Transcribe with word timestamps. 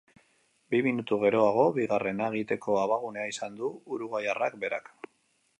Bi 0.75 0.79
minutu 0.87 1.19
geroago, 1.23 1.67
bigarrena 1.75 2.31
egiteko 2.35 2.81
abagunea 2.87 3.29
izan 3.35 3.63
du 3.63 3.73
uruguaiarrak 3.97 4.61
berak. 4.65 4.95